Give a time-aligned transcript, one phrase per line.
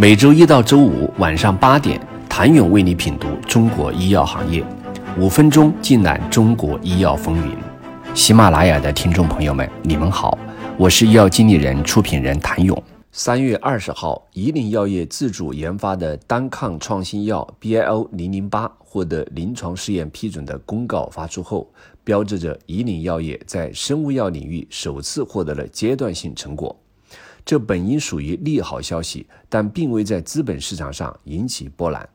[0.00, 4.64] 每周一到周五晚上八点，谭勇为你品读中国医药行业，
[5.18, 7.56] 五分钟尽览中国医药风云。
[8.14, 10.38] 喜马拉雅的听众朋友们，你们好，
[10.76, 12.80] 我是医药经理人、出品人谭勇。
[13.10, 21.68] 三月二十号，以岭药业自主研发的单抗创新药 BIO 零零八获得临床试验批准的公告发出后，
[22.04, 26.78] 标志着以岭药业在生物药领域首次获得了阶段性成果。
[27.48, 32.06] 这本应属于利好消息，但并未在资本市场上引起波澜。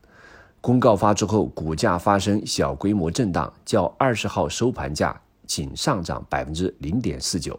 [0.60, 7.58] 公告发出后，股价发生小规模震荡，较二十号收盘价仅上涨百分之零点四九。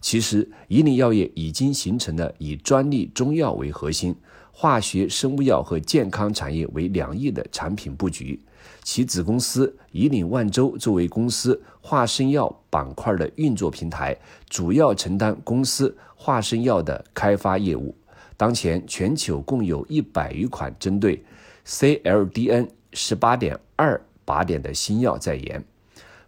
[0.00, 4.16] 其实，以岭药业已经形成了以专利中药为核心，
[4.50, 8.40] 化学生物药和健康产业为两翼的产品布局。
[8.82, 14.16] 其子公司以岭万洲作为公司化生药板块的运作平台，
[14.48, 17.94] 主要承担公司化生药的开发业务。
[18.36, 21.22] 当前，全球共有一百余款针对
[21.66, 25.62] CLDN 十八点二靶点的新药在研，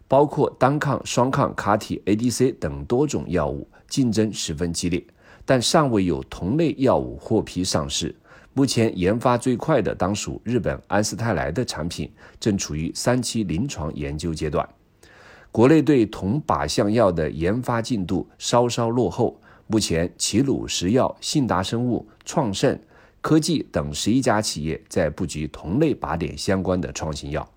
[0.07, 5.03] 包括单抗、双抗、卡体、ADC 等多种药物，竞争十分激烈，
[5.43, 8.15] 但尚未有同类药物获批上市。
[8.55, 14.67] 目前研发最快的当属日本安斯泰来的产品，正处于三期临床研究阶段。
[15.51, 19.39] 国内对同靶向药的研发进度稍稍落后。
[19.65, 22.77] 目前，齐鲁食药、信达生物、创盛
[23.21, 27.49] 科技等十一家企业在布局同类靶点相关的创新药，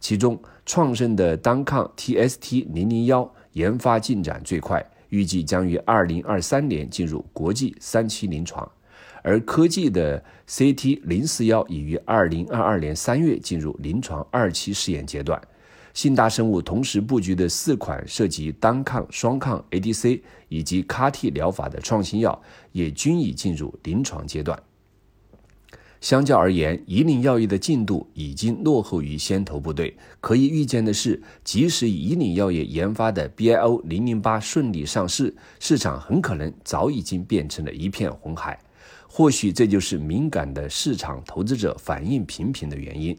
[0.00, 8.70] 其中创盛的单抗 TST 零零幺研发进展最快，预计将于二零二三年进入国际三期临床。
[9.22, 15.40] 而科技的 CT 零四幺已于二零二二年三月进入临床二期试验阶段。
[15.94, 24.58] 信达生物同时布局的四款涉及单抗、双抗、ADC 以及 CAR-T 疗法的创新药，也均已进入临床阶段。
[26.00, 29.96] 相较而言，以岭药业的进度已经落后于先头部队。
[30.20, 38.58] 可以预见的是，即使以岭药业研发的 BIO 零零八顺利上市，市场很可能早已经变成了一片红海。
[39.14, 43.14] 或许这就是敏感的市场投资者反应频频的原因。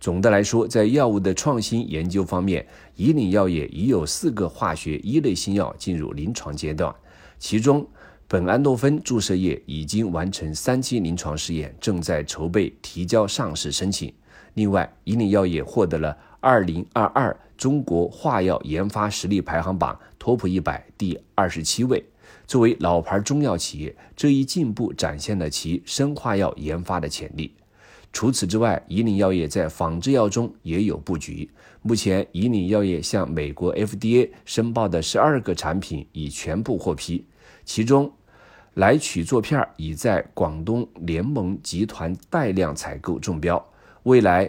[0.00, 2.66] 总的来说，在药物的创新研究方面，
[2.96, 6.90] 以岭药业已有四个化学一类新药进入临床阶段，
[7.38, 7.86] 其中
[8.26, 14.10] 苯安诺芬注射液已经完成三期临床试验，正在筹备提交上市申请。
[14.54, 22.02] 另外，以岭药业获得了二零二二中国化药研发实力排行榜 TOP 一百第二十七位。
[22.46, 27.52] 作为老牌中药企业，这一进步展现了其生化药研发的潜力。
[28.12, 31.50] 除此之外，以岭药业在仿制药中也有布局。
[31.82, 37.26] 目前，以岭药业向美国 FDA 申报的十二个产品已全部获批，
[37.64, 38.12] 其中
[38.74, 43.62] 来曲唑片已在广东联盟集团带量采购中标。
[44.04, 44.48] 未来，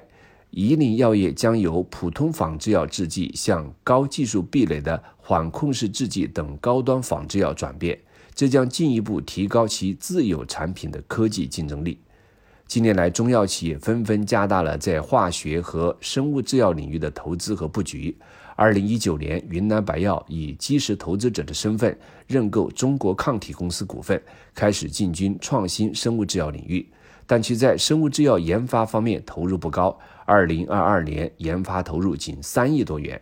[0.58, 8.00] 以岭药业将由普通仿制药制剂向高技术壁垒的缓控式制剂等高端仿制药转变，
[8.34, 12.00] 这将进一步提高其自有产品的科技竞争力。
[12.68, 18.16] 近年来，中药企业纷纷加大了在化学和生物制药领域的投资和布局。
[18.56, 24.22] 二零一九年，云南白药以基石投资者的身份认购中国抗体公司股份，
[24.54, 26.88] 开始进军创新生物制药领域。
[27.28, 33.22] 但其在生物制药研发方面投入不高，二零二二年研发投入仅三亿多元。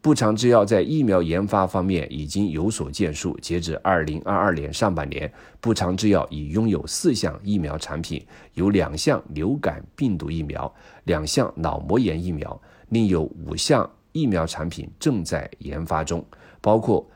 [0.00, 8.20] 步长制药在疫苗研发方面已经有所建树，截至二零二二年上半年，步长制药已拥有四项疫苗产品，
[8.54, 10.72] 有两项流感病毒疫苗，
[11.04, 16.24] 两项脑膜炎疫苗，另有五项疫苗产品正在研发中，
[16.60, 17.08] 包括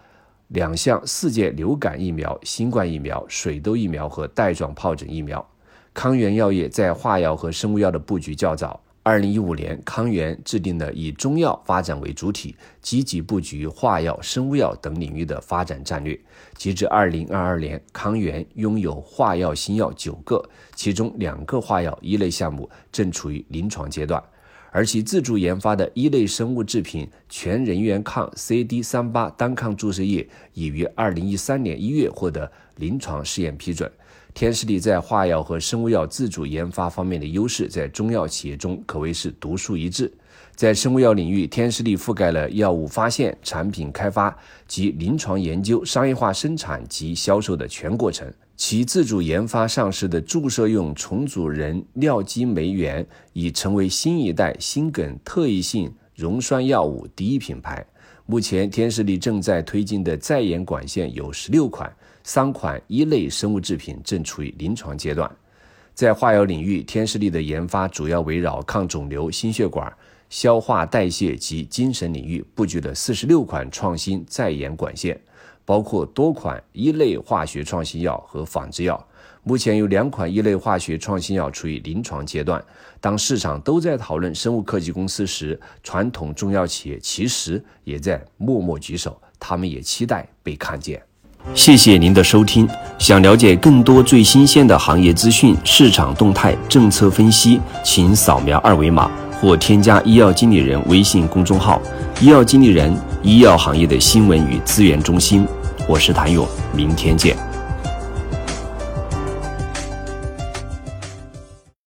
[0.48, 5.44] 两项四界流感疫苗、新冠疫苗、水痘疫苗和带状疱疹疫苗。
[5.92, 8.80] 康源药业在化药和生物药的布局较早。
[9.06, 16.18] 二零一五年，康源制定了以中药发展为主体，积极布局化药、生物药等领域的发展战略。
[16.56, 20.44] 截至二零二二年，康源拥有化药新药九个，
[20.74, 24.20] 其中两个化药一类项目正处于临床阶段，
[24.72, 33.88] 而其自主研发的一类生物制品全人源抗 CD 三八单抗注射液已于二零一三年一月获得临床试验批准。
[34.36, 40.12] 天士力在化药和生物药自主研发方面的优势，在中药企业中可谓是独树一帜。
[40.54, 44.36] 在生物药领域，天士力覆盖了药物发现、产品开发
[44.68, 48.30] 及临床研究、商业化生产及销售的全过程。
[48.58, 57.86] 其自主研发上市的注射用重组人尿激酶原，已成为新一代心梗特异性溶栓药物第一品牌。
[58.26, 61.94] 目前，天士力正在推进的在研管线有十六款。
[62.24, 65.30] 三款一类生物制品正处于临床阶段。
[65.94, 69.90] 在化疗领域，天士力的研发主要围绕抗肿瘤、心血管、
[70.28, 75.16] 消化代谢及精神领域，布局了四十六款创新在研管线，
[75.64, 79.08] 包括多款一类化学创新药和仿制药。
[79.48, 82.60] 目前有两款一类化学创新药处于临床阶段。
[83.00, 91.00] 当市场都在讨论生物科技公司时，传统中药企业其实也在默默举手，他们也期待被看见。
[91.54, 92.68] 谢谢您的收听。
[92.98, 99.08] 想了解更多最新鲜的行业资讯、市场动态、政策分析，请扫描二维码
[99.40, 101.80] 或添加医药经理人微信公众号
[102.20, 105.46] “医药经理人”——医药行业的新闻与资源中心。
[105.88, 106.44] 我是谭勇，
[106.74, 107.36] 明天见。